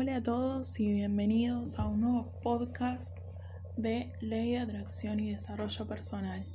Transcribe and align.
Hola 0.00 0.18
a 0.18 0.22
todos 0.22 0.78
y 0.78 0.92
bienvenidos 0.92 1.76
a 1.76 1.88
un 1.88 2.02
nuevo 2.02 2.30
podcast 2.40 3.18
de 3.76 4.12
Ley 4.20 4.52
de 4.52 4.60
Atracción 4.60 5.18
y 5.18 5.32
Desarrollo 5.32 5.88
Personal. 5.88 6.46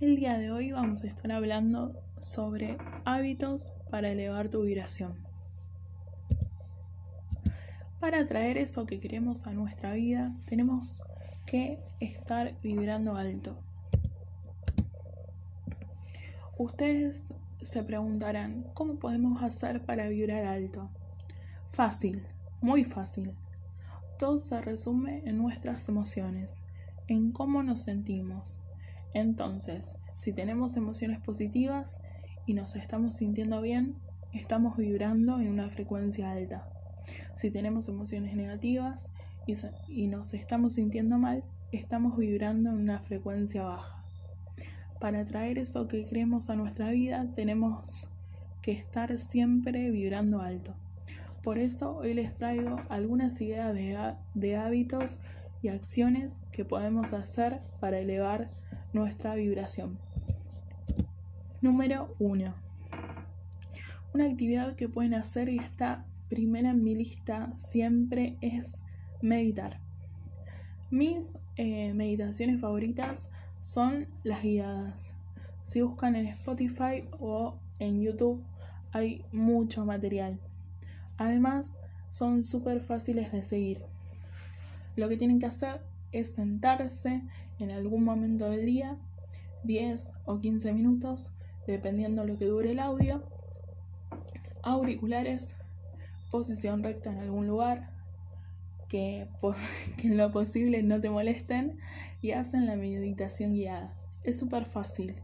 El 0.00 0.16
día 0.16 0.38
de 0.38 0.50
hoy 0.50 0.72
vamos 0.72 1.04
a 1.04 1.06
estar 1.06 1.30
hablando 1.30 2.02
sobre 2.20 2.78
hábitos 3.04 3.72
para 3.90 4.10
elevar 4.10 4.48
tu 4.48 4.62
vibración. 4.62 5.18
Para 8.00 8.20
atraer 8.20 8.56
eso 8.56 8.86
que 8.86 9.00
queremos 9.00 9.46
a 9.46 9.52
nuestra 9.52 9.92
vida, 9.92 10.34
tenemos 10.46 11.02
que 11.44 11.78
estar 12.00 12.58
vibrando 12.62 13.16
alto. 13.16 13.54
Ustedes 16.56 17.26
se 17.60 17.82
preguntarán, 17.82 18.64
¿cómo 18.72 18.94
podemos 18.94 19.42
hacer 19.42 19.84
para 19.84 20.08
vibrar 20.08 20.46
alto? 20.46 20.88
Fácil, 21.74 22.22
muy 22.60 22.84
fácil. 22.84 23.32
Todo 24.16 24.38
se 24.38 24.60
resume 24.60 25.22
en 25.24 25.38
nuestras 25.38 25.88
emociones, 25.88 26.56
en 27.08 27.32
cómo 27.32 27.64
nos 27.64 27.80
sentimos. 27.80 28.60
Entonces, 29.12 29.96
si 30.14 30.32
tenemos 30.32 30.76
emociones 30.76 31.18
positivas 31.18 31.98
y 32.46 32.54
nos 32.54 32.76
estamos 32.76 33.14
sintiendo 33.14 33.60
bien, 33.60 33.96
estamos 34.32 34.76
vibrando 34.76 35.40
en 35.40 35.48
una 35.48 35.68
frecuencia 35.68 36.30
alta. 36.30 36.68
Si 37.34 37.50
tenemos 37.50 37.88
emociones 37.88 38.36
negativas 38.36 39.10
y, 39.88 40.06
nos 40.06 40.32
estamos 40.32 40.74
sintiendo 40.74 41.18
mal, 41.18 41.42
estamos 41.72 42.16
vibrando 42.16 42.70
en 42.70 42.76
una 42.76 43.00
frecuencia 43.00 43.64
baja. 43.64 44.04
Para 45.00 45.22
atraer 45.22 45.58
eso 45.58 45.88
que 45.88 46.04
queremos 46.04 46.50
a 46.50 46.54
nuestra 46.54 46.90
vida, 46.90 47.26
tenemos 47.34 48.08
que 48.62 48.70
estar 48.70 49.18
siempre 49.18 49.90
vibrando 49.90 50.40
alto. 50.40 50.76
Por 51.44 51.58
eso 51.58 51.98
hoy 51.98 52.14
les 52.14 52.34
traigo 52.34 52.80
algunas 52.88 53.38
ideas 53.42 53.74
de, 54.32 54.56
hábitos 54.56 55.20
y 55.60 55.68
acciones 55.68 56.40
que 56.52 56.64
podemos 56.64 57.12
hacer 57.12 57.60
para 57.80 57.98
elevar 57.98 58.50
nuestra 58.94 59.34
vibración. 59.34 59.98
Número 61.60 62.14
1. 62.18 62.54
Una 64.14 64.24
actividad 64.24 64.74
que 64.74 64.88
pueden 64.88 65.12
hacer 65.12 65.50
y 65.50 65.58
está 65.58 66.06
primera 66.30 66.70
en 66.70 66.82
mi 66.82 66.94
lista 66.94 67.52
siempre 67.58 68.38
es 68.40 68.82
meditar. 69.20 69.80
Mis 70.90 71.36
eh, 71.56 71.92
meditaciones 71.92 72.58
favoritas 72.58 73.28
son 73.60 74.06
las 74.22 74.42
guiadas. 74.42 75.14
Si 75.62 75.82
buscan 75.82 76.16
en 76.16 76.24
Spotify 76.24 77.06
o 77.20 77.58
en 77.80 78.00
YouTube 78.00 78.42
hay 78.92 79.26
mucho 79.30 79.84
material. 79.84 80.40
Además, 81.16 81.76
son 82.10 82.44
súper 82.44 82.80
fáciles 82.80 83.32
de 83.32 83.42
seguir. 83.42 83.82
Lo 84.96 85.08
que 85.08 85.16
tienen 85.16 85.40
que 85.40 85.46
hacer 85.46 85.80
es 86.12 86.28
sentarse 86.28 87.22
en 87.58 87.70
algún 87.70 88.04
momento 88.04 88.48
del 88.48 88.64
día, 88.66 88.96
10 89.64 90.12
o 90.24 90.40
15 90.40 90.72
minutos, 90.72 91.32
dependiendo 91.66 92.24
lo 92.24 92.38
que 92.38 92.46
dure 92.46 92.70
el 92.70 92.78
audio, 92.78 93.24
auriculares, 94.62 95.56
posición 96.30 96.82
recta 96.82 97.10
en 97.10 97.18
algún 97.18 97.46
lugar, 97.46 97.90
que, 98.88 99.26
en 100.04 100.16
lo 100.16 100.30
posible 100.30 100.82
no 100.82 101.00
te 101.00 101.10
molesten 101.10 101.78
y 102.22 102.30
hacen 102.32 102.66
la 102.66 102.76
meditación 102.76 103.54
guiada. 103.54 103.92
Es 104.22 104.38
súper 104.38 104.66
fácil. 104.66 105.16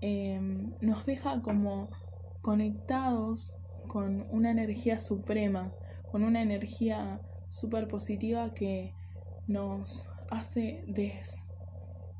Em, 0.00 0.72
nos 0.80 1.06
deja 1.06 1.40
como 1.42 1.90
conectados 2.42 3.54
con 3.96 4.26
una 4.30 4.50
energía 4.50 5.00
suprema, 5.00 5.72
con 6.12 6.22
una 6.22 6.42
energía 6.42 7.18
súper 7.48 7.88
positiva 7.88 8.52
que 8.52 8.92
nos 9.46 10.06
hace 10.28 10.84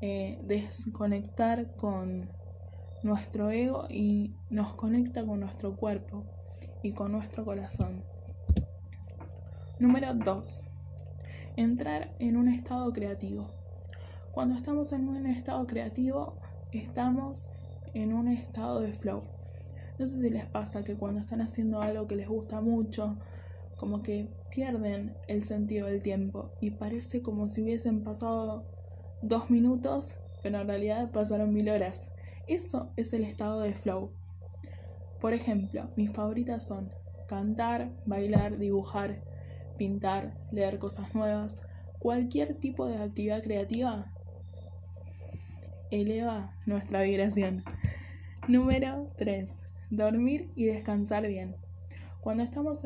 eh, 0.01 0.39
desconectar 0.41 1.75
con 1.75 2.31
nuestro 3.03 3.51
ego 3.51 3.85
y 3.91 4.33
nos 4.49 4.73
conecta 4.73 5.23
con 5.23 5.39
nuestro 5.39 5.75
cuerpo 5.75 6.25
y 6.81 6.93
con 6.93 7.11
nuestro 7.11 7.45
corazón. 7.45 8.03
Número 9.77 10.15
2. 10.15 10.63
Entrar 11.57 12.11
en 12.17 12.37
un 12.37 12.49
estado 12.49 12.91
creativo. 12.91 13.51
Cuando 14.31 14.55
estamos 14.55 14.91
en 14.93 15.07
un 15.07 15.27
estado 15.27 15.67
creativo, 15.67 16.39
estamos 16.71 17.51
en 17.93 18.13
un 18.13 18.29
estado 18.29 18.79
de 18.79 18.93
flow. 18.93 19.36
No 19.99 20.05
sé 20.05 20.17
si 20.21 20.29
les 20.29 20.45
pasa 20.45 20.83
que 20.83 20.95
cuando 20.95 21.21
están 21.21 21.41
haciendo 21.41 21.81
algo 21.81 22.05
que 22.07 22.15
les 22.15 22.27
gusta 22.27 22.61
mucho, 22.61 23.17
como 23.77 24.03
que 24.03 24.29
pierden 24.51 25.15
el 25.27 25.41
sentido 25.41 25.87
del 25.87 26.03
tiempo 26.03 26.51
y 26.61 26.71
parece 26.71 27.23
como 27.23 27.47
si 27.47 27.63
hubiesen 27.63 28.03
pasado 28.03 28.63
dos 29.23 29.49
minutos, 29.49 30.15
pero 30.43 30.61
en 30.61 30.67
realidad 30.67 31.11
pasaron 31.11 31.51
mil 31.51 31.69
horas. 31.69 32.11
Eso 32.47 32.91
es 32.95 33.11
el 33.13 33.23
estado 33.23 33.61
de 33.61 33.73
flow. 33.73 34.11
Por 35.19 35.33
ejemplo, 35.33 35.89
mis 35.95 36.11
favoritas 36.11 36.67
son 36.67 36.91
cantar, 37.27 37.89
bailar, 38.05 38.59
dibujar, 38.59 39.23
pintar, 39.77 40.37
leer 40.51 40.77
cosas 40.77 41.15
nuevas. 41.15 41.61
Cualquier 41.97 42.53
tipo 42.53 42.85
de 42.85 42.97
actividad 42.97 43.41
creativa 43.41 44.13
eleva 45.89 46.55
nuestra 46.67 47.01
vibración. 47.01 47.63
Número 48.47 49.11
3 49.17 49.66
dormir 49.89 50.51
y 50.55 50.65
descansar 50.65 51.27
bien. 51.27 51.55
Cuando 52.21 52.43
estamos 52.43 52.83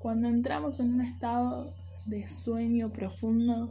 cuando 0.00 0.28
entramos 0.28 0.80
en 0.80 0.94
un 0.94 1.02
estado 1.02 1.74
de 2.06 2.26
sueño 2.26 2.90
profundo, 2.90 3.70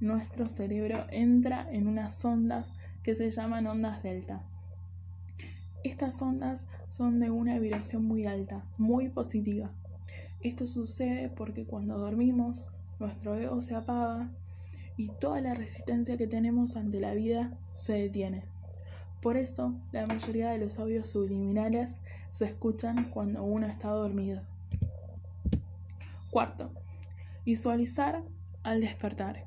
nuestro 0.00 0.46
cerebro 0.46 1.06
entra 1.10 1.68
en 1.70 1.86
unas 1.86 2.24
ondas 2.24 2.72
que 3.02 3.14
se 3.14 3.30
llaman 3.30 3.66
ondas 3.66 4.02
delta. 4.02 4.42
Estas 5.84 6.20
ondas 6.22 6.66
son 6.88 7.20
de 7.20 7.30
una 7.30 7.58
vibración 7.58 8.04
muy 8.04 8.24
alta, 8.24 8.64
muy 8.78 9.10
positiva. 9.10 9.70
Esto 10.40 10.66
sucede 10.66 11.28
porque 11.28 11.66
cuando 11.66 11.98
dormimos, 11.98 12.68
nuestro 12.98 13.36
ego 13.36 13.60
se 13.60 13.74
apaga 13.74 14.30
y 14.96 15.08
toda 15.20 15.40
la 15.40 15.54
resistencia 15.54 16.16
que 16.16 16.26
tenemos 16.26 16.76
ante 16.76 16.98
la 17.00 17.14
vida 17.14 17.58
se 17.74 17.92
detiene. 17.92 18.44
Por 19.20 19.36
eso, 19.36 19.74
la 19.90 20.06
mayoría 20.06 20.50
de 20.50 20.58
los 20.58 20.78
audios 20.78 21.10
subliminales 21.10 21.96
se 22.32 22.44
escuchan 22.44 23.10
cuando 23.10 23.42
uno 23.42 23.66
está 23.66 23.88
dormido. 23.88 24.42
Cuarto, 26.30 26.70
visualizar 27.44 28.22
al 28.62 28.80
despertar. 28.80 29.44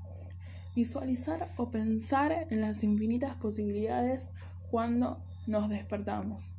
Visualizar 0.75 1.53
o 1.57 1.69
pensar 1.69 2.47
en 2.49 2.61
las 2.61 2.83
infinitas 2.83 3.35
posibilidades 3.35 4.29
cuando 4.69 5.21
nos 5.47 5.69
despertamos. 5.69 6.53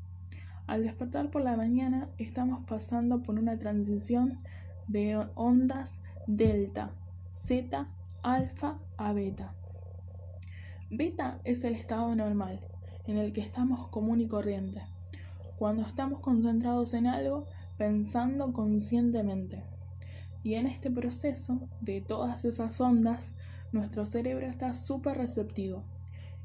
Al 0.66 0.84
despertar 0.84 1.30
por 1.30 1.42
la 1.42 1.56
mañana 1.56 2.08
estamos 2.16 2.64
pasando 2.66 3.22
por 3.22 3.38
una 3.38 3.58
transición 3.58 4.38
de 4.88 5.26
ondas 5.34 6.02
delta, 6.26 6.92
zeta, 7.34 7.88
alfa 8.22 8.78
a 8.96 9.12
beta. 9.12 9.54
Beta 10.90 11.40
es 11.44 11.64
el 11.64 11.74
estado 11.74 12.14
normal 12.14 12.72
en 13.06 13.16
el 13.16 13.32
que 13.32 13.40
estamos 13.40 13.88
común 13.88 14.20
y 14.20 14.28
corriente, 14.28 14.82
cuando 15.56 15.82
estamos 15.82 16.20
concentrados 16.20 16.94
en 16.94 17.06
algo 17.06 17.46
pensando 17.76 18.52
conscientemente. 18.52 19.64
Y 20.42 20.54
en 20.54 20.66
este 20.66 20.90
proceso 20.90 21.68
de 21.80 22.00
todas 22.00 22.44
esas 22.44 22.80
ondas, 22.80 23.32
nuestro 23.72 24.04
cerebro 24.04 24.46
está 24.46 24.74
súper 24.74 25.16
receptivo 25.16 25.84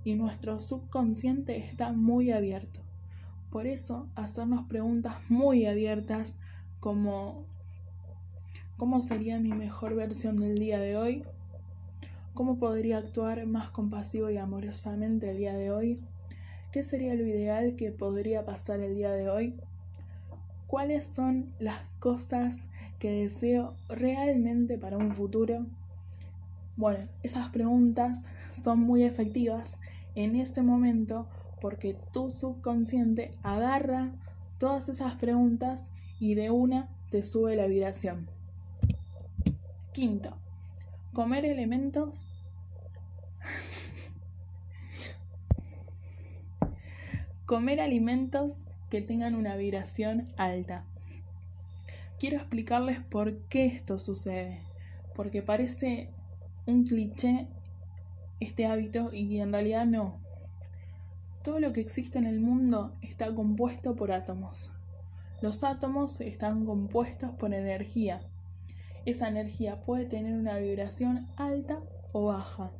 y 0.03 0.15
nuestro 0.15 0.59
subconsciente 0.59 1.57
está 1.57 1.91
muy 1.91 2.31
abierto. 2.31 2.79
Por 3.49 3.65
eso, 3.65 4.07
hacernos 4.15 4.67
preguntas 4.67 5.15
muy 5.29 5.65
abiertas 5.65 6.35
como 6.79 7.45
¿cómo 8.77 9.01
sería 9.01 9.39
mi 9.39 9.51
mejor 9.51 9.95
versión 9.95 10.37
del 10.37 10.55
día 10.55 10.79
de 10.79 10.95
hoy? 10.95 11.23
¿Cómo 12.33 12.59
podría 12.59 12.99
actuar 12.99 13.47
más 13.47 13.71
compasivo 13.71 14.29
y 14.29 14.37
amorosamente 14.37 15.31
el 15.31 15.37
día 15.37 15.53
de 15.53 15.71
hoy? 15.71 15.95
¿Qué 16.77 16.83
sería 16.83 17.15
lo 17.15 17.25
ideal 17.25 17.75
que 17.75 17.91
podría 17.91 18.45
pasar 18.45 18.81
el 18.81 18.93
día 18.93 19.09
de 19.09 19.31
hoy? 19.31 19.55
¿Cuáles 20.67 21.07
son 21.07 21.51
las 21.57 21.79
cosas 21.97 22.59
que 22.99 23.09
deseo 23.09 23.73
realmente 23.89 24.77
para 24.77 24.95
un 24.95 25.09
futuro? 25.09 25.65
Bueno, 26.75 26.99
esas 27.23 27.49
preguntas 27.49 28.21
son 28.51 28.81
muy 28.81 29.05
efectivas 29.05 29.77
en 30.13 30.35
este 30.35 30.61
momento 30.61 31.27
porque 31.61 31.97
tu 32.13 32.29
subconsciente 32.29 33.31
agarra 33.41 34.11
todas 34.59 34.87
esas 34.87 35.15
preguntas 35.15 35.89
y 36.19 36.35
de 36.35 36.51
una 36.51 36.89
te 37.09 37.23
sube 37.23 37.55
la 37.55 37.65
vibración. 37.65 38.29
Quinto, 39.93 40.37
comer 41.11 41.43
elementos 41.43 42.29
Comer 47.47 47.79
alimentos 47.79 48.65
que 48.89 49.01
tengan 49.01 49.33
una 49.33 49.55
vibración 49.55 50.27
alta. 50.35 50.83
quiero 52.19 52.35
explicarles 52.35 52.99
por 52.99 53.37
qué 53.47 53.67
esto 53.67 53.99
sucede, 53.99 54.59
porque 55.15 55.41
parece 55.41 56.09
un 56.65 56.85
cliché 56.85 57.47
este 58.41 58.65
hábito 58.65 59.13
y 59.13 59.39
en 59.39 59.53
realidad 59.53 59.85
no. 59.85 60.17
Todo 61.41 61.61
lo 61.61 61.71
que 61.71 61.79
existe 61.79 62.17
en 62.17 62.25
el 62.25 62.41
mundo 62.41 62.91
está 63.01 63.33
compuesto 63.33 63.95
por 63.95 64.11
átomos. 64.11 64.73
Los 65.39 65.63
átomos 65.63 66.19
están 66.19 66.65
compuestos 66.65 67.31
por 67.31 67.53
energía. 67.53 68.19
Esa 69.05 69.29
energía 69.29 69.79
puede 69.85 70.05
tener 70.05 70.33
una 70.33 70.57
vibración 70.57 71.25
alta 71.37 71.77
o 72.11 72.25
baja. 72.25 72.71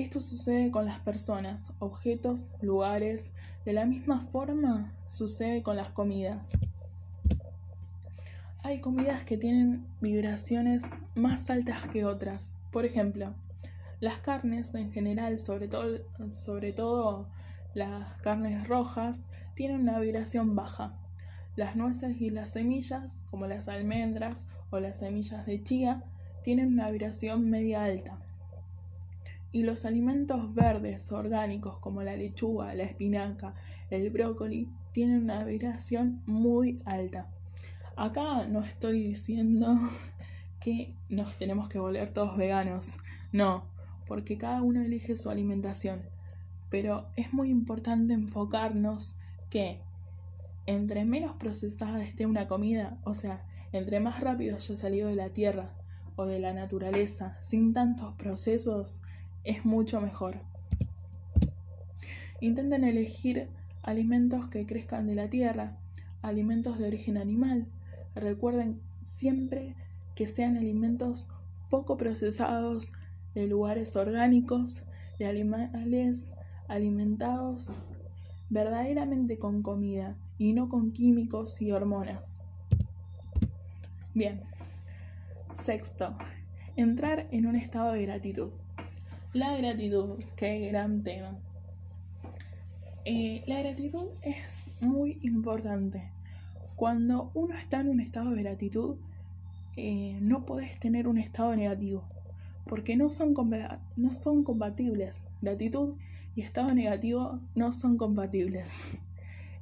Esto 0.00 0.18
sucede 0.18 0.70
con 0.70 0.86
las 0.86 0.98
personas, 1.00 1.74
objetos, 1.78 2.46
lugares. 2.62 3.32
De 3.66 3.74
la 3.74 3.84
misma 3.84 4.22
forma 4.22 4.94
sucede 5.10 5.62
con 5.62 5.76
las 5.76 5.90
comidas. 5.90 6.52
Hay 8.62 8.80
comidas 8.80 9.24
que 9.24 9.36
tienen 9.36 9.86
vibraciones 10.00 10.84
más 11.14 11.50
altas 11.50 11.86
que 11.88 12.06
otras. 12.06 12.54
Por 12.72 12.86
ejemplo, 12.86 13.34
las 14.00 14.22
carnes 14.22 14.74
en 14.74 14.90
general, 14.90 15.38
sobre 15.38 15.68
todo, 15.68 15.98
sobre 16.32 16.72
todo 16.72 17.28
las 17.74 18.16
carnes 18.20 18.66
rojas, 18.66 19.26
tienen 19.54 19.82
una 19.82 20.00
vibración 20.00 20.56
baja. 20.56 20.94
Las 21.56 21.76
nueces 21.76 22.18
y 22.22 22.30
las 22.30 22.52
semillas, 22.52 23.18
como 23.30 23.46
las 23.46 23.68
almendras 23.68 24.46
o 24.70 24.80
las 24.80 25.00
semillas 25.00 25.44
de 25.44 25.62
chía, 25.62 26.02
tienen 26.42 26.68
una 26.68 26.90
vibración 26.90 27.50
media 27.50 27.84
alta. 27.84 28.18
Y 29.52 29.64
los 29.64 29.84
alimentos 29.84 30.54
verdes 30.54 31.10
orgánicos 31.10 31.78
como 31.78 32.02
la 32.02 32.16
lechuga, 32.16 32.74
la 32.74 32.84
espinaca, 32.84 33.54
el 33.90 34.10
brócoli, 34.10 34.68
tienen 34.92 35.24
una 35.24 35.44
vibración 35.44 36.22
muy 36.26 36.82
alta. 36.84 37.28
Acá 37.96 38.46
no 38.46 38.60
estoy 38.60 39.02
diciendo 39.02 39.76
que 40.60 40.94
nos 41.08 41.36
tenemos 41.36 41.68
que 41.68 41.78
volver 41.78 42.12
todos 42.12 42.36
veganos, 42.36 42.98
no, 43.32 43.64
porque 44.06 44.38
cada 44.38 44.62
uno 44.62 44.82
elige 44.82 45.16
su 45.16 45.30
alimentación. 45.30 46.02
Pero 46.70 47.08
es 47.16 47.32
muy 47.32 47.50
importante 47.50 48.14
enfocarnos 48.14 49.16
que 49.50 49.80
entre 50.66 51.04
menos 51.04 51.34
procesada 51.36 52.02
esté 52.04 52.26
una 52.26 52.46
comida, 52.46 52.98
o 53.04 53.14
sea, 53.14 53.44
entre 53.72 54.00
más 54.00 54.20
rápido 54.20 54.56
haya 54.56 54.76
salido 54.76 55.08
de 55.08 55.16
la 55.16 55.30
tierra 55.30 55.74
o 56.16 56.26
de 56.26 56.38
la 56.38 56.52
naturaleza, 56.52 57.38
sin 57.40 57.72
tantos 57.72 58.14
procesos, 58.14 59.00
es 59.44 59.64
mucho 59.64 60.00
mejor. 60.00 60.36
Intenten 62.40 62.84
elegir 62.84 63.48
alimentos 63.82 64.48
que 64.48 64.66
crezcan 64.66 65.06
de 65.06 65.14
la 65.14 65.28
tierra, 65.28 65.76
alimentos 66.22 66.78
de 66.78 66.86
origen 66.86 67.16
animal. 67.16 67.66
Recuerden 68.14 68.80
siempre 69.02 69.74
que 70.14 70.26
sean 70.26 70.56
alimentos 70.56 71.28
poco 71.70 71.96
procesados, 71.96 72.92
de 73.34 73.46
lugares 73.46 73.94
orgánicos, 73.94 74.82
de 75.18 75.26
animales 75.26 76.26
alimentados 76.66 77.70
verdaderamente 78.50 79.38
con 79.38 79.62
comida 79.62 80.16
y 80.36 80.52
no 80.52 80.68
con 80.68 80.92
químicos 80.92 81.62
y 81.62 81.70
hormonas. 81.72 82.42
Bien. 84.12 84.42
Sexto, 85.52 86.16
entrar 86.76 87.28
en 87.30 87.46
un 87.46 87.56
estado 87.56 87.92
de 87.92 88.02
gratitud. 88.02 88.50
La 89.32 89.56
gratitud, 89.56 90.18
qué 90.34 90.58
gran 90.70 91.04
tema. 91.04 91.38
Eh, 93.04 93.44
la 93.46 93.60
gratitud 93.60 94.08
es 94.22 94.64
muy 94.80 95.20
importante. 95.22 96.10
Cuando 96.74 97.30
uno 97.34 97.54
está 97.54 97.78
en 97.78 97.90
un 97.90 98.00
estado 98.00 98.32
de 98.32 98.42
gratitud, 98.42 98.96
eh, 99.76 100.18
no 100.20 100.44
puedes 100.46 100.80
tener 100.80 101.06
un 101.06 101.16
estado 101.16 101.54
negativo 101.54 102.02
porque 102.66 102.96
no 102.96 103.08
son, 103.08 103.32
no 103.94 104.10
son 104.10 104.42
compatibles. 104.42 105.22
Gratitud 105.40 105.94
y 106.34 106.42
estado 106.42 106.74
negativo 106.74 107.38
no 107.54 107.70
son 107.70 107.98
compatibles. 107.98 108.72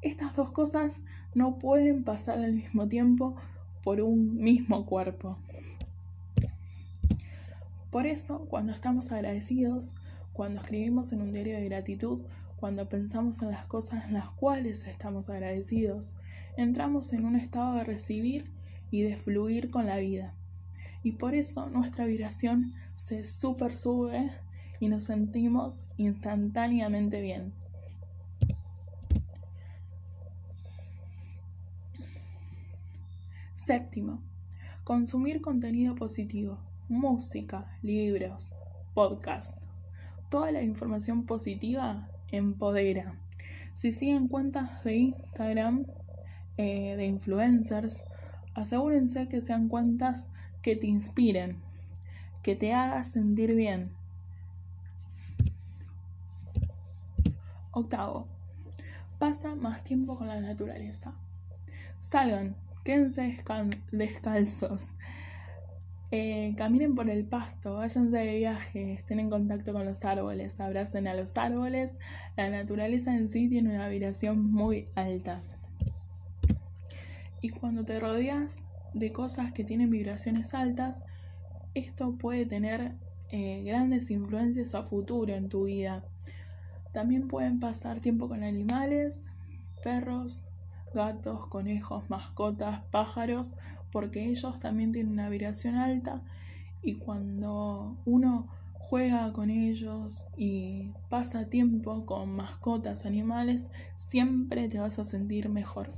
Estas 0.01 0.35
dos 0.35 0.51
cosas 0.51 1.03
no 1.35 1.59
pueden 1.59 2.05
pasar 2.05 2.39
al 2.39 2.55
mismo 2.55 2.89
tiempo 2.89 3.37
por 3.85 4.01
un 4.01 4.37
mismo 4.37 4.87
cuerpo. 4.87 5.37
Por 7.91 8.07
eso, 8.07 8.47
cuando 8.49 8.73
estamos 8.73 9.13
agradecidos, 9.13 9.95
cuando 10.33 10.61
escribimos 10.61 11.13
en 11.13 11.23
un 11.23 11.33
diario 11.33 11.57
de 11.57 11.65
gratitud, 11.65 12.23
cuando 12.57 12.89
pensamos 12.89 13.43
en 13.43 13.51
las 13.51 13.67
cosas 13.67 14.05
en 14.07 14.15
las 14.15 14.31
cuales 14.31 14.87
estamos 14.87 15.31
agradecidos, 15.31 16.17
entramos 16.57 17.13
en 17.13 17.25
un 17.25 17.37
estado 17.37 17.77
de 17.77 17.85
recibir 17.85 18.51
y 18.91 19.03
de 19.03 19.17
fluir 19.17 19.71
con 19.71 19.87
la 19.87 19.99
vida 19.99 20.35
y 21.03 21.13
por 21.13 21.35
eso 21.35 21.69
nuestra 21.69 22.05
vibración 22.07 22.75
se 22.95 23.25
super 23.25 23.75
sube 23.75 24.31
y 24.81 24.89
nos 24.89 25.05
sentimos 25.05 25.85
instantáneamente 25.97 27.21
bien. 27.21 27.53
Séptimo, 33.55 34.23
consumir 34.85 35.41
contenido 35.41 35.95
positivo, 35.95 36.59
música, 36.89 37.67
libros, 37.83 38.55
podcast. 38.95 39.57
Toda 40.31 40.51
la 40.51 40.63
información 40.63 41.27
positiva 41.27 42.09
empodera. 42.31 43.15
Si 43.75 43.93
siguen 43.93 44.29
cuentas 44.29 44.83
de 44.85 44.97
Instagram, 44.97 45.87
eh, 46.57 46.97
de 46.97 47.05
influencers, 47.05 48.05
asegúrense 48.55 49.29
que 49.29 49.41
sean 49.41 49.69
cuentas 49.69 50.31
que 50.63 50.77
te 50.77 50.87
inspiren, 50.87 51.61
que 52.43 52.57
te 52.57 52.73
hagan 52.73 53.05
sentir 53.05 53.55
bien. 53.55 53.93
Octavo, 57.71 58.27
pasa 59.19 59.55
más 59.55 59.85
tiempo 59.85 60.17
con 60.17 60.29
la 60.29 60.41
naturaleza. 60.41 61.13
Salgan, 62.01 62.57
quédense 62.83 63.37
descalzos. 63.93 64.89
Eh, 66.11 66.55
caminen 66.57 66.95
por 66.95 67.11
el 67.11 67.27
pasto, 67.27 67.75
váyanse 67.75 68.17
de 68.17 68.37
viaje, 68.39 68.95
estén 68.95 69.21
en 69.21 69.29
contacto 69.29 69.75
con 69.75 69.85
los 69.85 70.05
árboles, 70.07 70.59
abracen 70.59 71.07
a 71.07 71.15
los 71.15 71.37
árboles. 71.37 71.99
La 72.37 72.49
naturaleza 72.49 73.15
en 73.15 73.29
sí 73.29 73.49
tiene 73.49 73.75
una 73.75 73.89
vibración 73.89 74.51
muy 74.51 74.89
alta. 74.95 75.43
Y 77.43 77.51
cuando 77.51 77.85
te 77.85 78.01
rodeas 78.01 78.61
de 78.95 79.13
cosas 79.13 79.53
que 79.53 79.65
tienen 79.65 79.91
vibraciones 79.91 80.55
altas, 80.55 81.05
esto 81.75 82.13
puede 82.13 82.47
tener 82.47 82.95
eh, 83.31 83.63
grandes 83.67 84.11
influencias 84.11 84.75
a 84.75 84.83
futuro 84.83 85.35
en 85.35 85.51
tu 85.51 85.65
vida. 85.65 86.03
También 86.93 87.29
pueden 87.29 87.61
pasar 87.61 88.01
tiempo 88.01 88.29
con 88.29 88.43
animales, 88.43 89.27
perros, 89.85 90.45
gatos, 90.95 91.47
conejos, 91.47 92.09
mascotas, 92.09 92.83
pájaros, 92.91 93.57
porque 93.93 94.29
ellos 94.29 94.59
también 94.61 94.93
tienen 94.93 95.13
una 95.13 95.29
vibración 95.29 95.77
alta 95.77 96.23
y 96.83 96.97
cuando 96.97 97.97
uno 98.05 98.49
juega 98.73 99.33
con 99.33 99.51
ellos 99.51 100.27
y 100.37 100.93
pasa 101.09 101.49
tiempo 101.49 102.07
con 102.07 102.31
mascotas, 102.31 103.05
animales, 103.05 103.71
siempre 103.97 104.69
te 104.69 104.79
vas 104.79 104.99
a 104.99 105.05
sentir 105.05 105.49
mejor. 105.49 105.93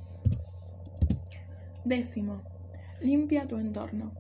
Décimo, 1.85 2.43
Limpia 3.01 3.49
tu 3.49 3.57
entorno. 3.57 4.13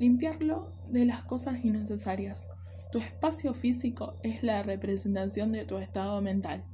Limpiarlo 0.00 0.72
de 0.90 1.04
las 1.04 1.22
cosas 1.22 1.64
innecesarias. 1.64 2.48
Tu 2.90 2.98
espacio 2.98 3.54
físico 3.54 4.14
es 4.24 4.42
la 4.42 4.64
representación 4.64 5.52
de 5.52 5.64
tu 5.64 5.78
estado 5.78 6.20
mental. 6.20 6.64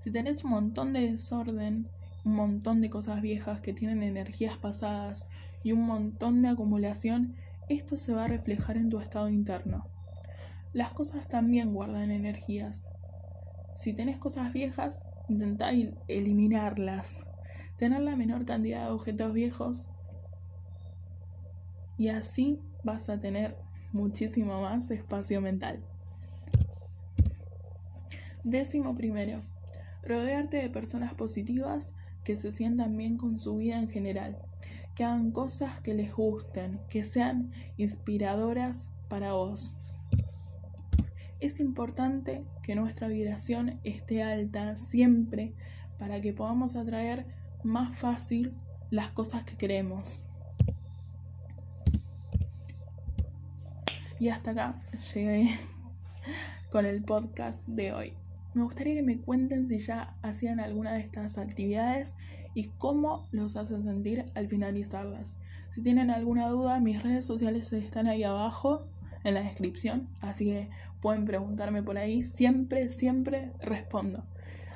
Si 0.00 0.10
tenés 0.10 0.44
un 0.44 0.50
montón 0.50 0.92
de 0.92 1.12
desorden, 1.12 1.88
un 2.28 2.34
montón 2.34 2.82
de 2.82 2.90
cosas 2.90 3.22
viejas 3.22 3.62
que 3.62 3.72
tienen 3.72 4.02
energías 4.02 4.58
pasadas 4.58 5.30
y 5.62 5.72
un 5.72 5.86
montón 5.86 6.42
de 6.42 6.48
acumulación, 6.48 7.36
esto 7.70 7.96
se 7.96 8.12
va 8.12 8.24
a 8.24 8.28
reflejar 8.28 8.76
en 8.76 8.90
tu 8.90 9.00
estado 9.00 9.30
interno. 9.30 9.86
Las 10.74 10.92
cosas 10.92 11.26
también 11.26 11.72
guardan 11.72 12.10
energías. 12.10 12.90
Si 13.74 13.94
tenés 13.94 14.18
cosas 14.18 14.52
viejas, 14.52 15.06
intenta 15.30 15.70
eliminarlas. 16.06 17.24
Tener 17.78 18.02
la 18.02 18.14
menor 18.14 18.44
cantidad 18.44 18.84
de 18.84 18.90
objetos 18.90 19.32
viejos 19.32 19.88
y 21.96 22.08
así 22.08 22.60
vas 22.84 23.08
a 23.08 23.18
tener 23.18 23.56
muchísimo 23.92 24.60
más 24.60 24.90
espacio 24.90 25.40
mental. 25.40 25.82
Décimo 28.44 28.94
primero, 28.94 29.40
rodearte 30.02 30.58
de 30.58 30.68
personas 30.68 31.14
positivas 31.14 31.94
que 32.28 32.36
se 32.36 32.52
sientan 32.52 32.94
bien 32.94 33.16
con 33.16 33.40
su 33.40 33.56
vida 33.56 33.78
en 33.78 33.88
general, 33.88 34.36
que 34.94 35.02
hagan 35.02 35.30
cosas 35.30 35.80
que 35.80 35.94
les 35.94 36.12
gusten, 36.14 36.78
que 36.90 37.02
sean 37.02 37.52
inspiradoras 37.78 38.90
para 39.08 39.32
vos. 39.32 39.80
Es 41.40 41.58
importante 41.58 42.44
que 42.62 42.74
nuestra 42.74 43.08
vibración 43.08 43.80
esté 43.82 44.22
alta 44.22 44.76
siempre 44.76 45.54
para 45.98 46.20
que 46.20 46.34
podamos 46.34 46.76
atraer 46.76 47.24
más 47.64 47.96
fácil 47.96 48.52
las 48.90 49.10
cosas 49.10 49.44
que 49.44 49.56
queremos. 49.56 50.22
Y 54.20 54.28
hasta 54.28 54.50
acá 54.50 54.82
llegué 55.14 55.58
con 56.70 56.84
el 56.84 57.02
podcast 57.02 57.66
de 57.66 57.94
hoy. 57.94 58.27
Me 58.58 58.64
gustaría 58.64 58.96
que 58.96 59.02
me 59.02 59.20
cuenten 59.20 59.68
si 59.68 59.78
ya 59.78 60.16
hacían 60.20 60.58
alguna 60.58 60.94
de 60.94 60.98
estas 60.98 61.38
actividades 61.38 62.16
y 62.54 62.70
cómo 62.76 63.28
los 63.30 63.56
hacen 63.56 63.84
sentir 63.84 64.24
al 64.34 64.48
finalizarlas. 64.48 65.36
Si 65.70 65.80
tienen 65.80 66.10
alguna 66.10 66.48
duda, 66.48 66.80
mis 66.80 67.00
redes 67.00 67.24
sociales 67.24 67.72
están 67.72 68.08
ahí 68.08 68.24
abajo 68.24 68.88
en 69.22 69.34
la 69.34 69.42
descripción, 69.42 70.08
así 70.20 70.46
que 70.46 70.70
pueden 71.00 71.24
preguntarme 71.24 71.84
por 71.84 71.98
ahí. 71.98 72.24
Siempre, 72.24 72.88
siempre 72.88 73.52
respondo. 73.60 74.24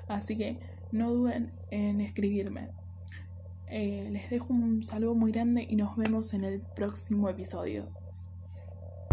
Así 0.07 0.37
que 0.37 0.61
no 0.93 1.11
duden 1.11 1.51
en 1.73 2.01
escribirme. 2.01 2.69
Eh, 3.67 4.11
les 4.13 4.31
dejo 4.31 4.55
un 4.55 4.85
saludo 4.85 5.17
muy 5.17 5.33
grande 5.33 5.67
y 5.69 5.75
nos 5.75 5.97
vemos 5.97 6.35
en 6.35 6.45
el 6.45 6.61
próximo 6.61 7.29
episodio. 7.29 7.89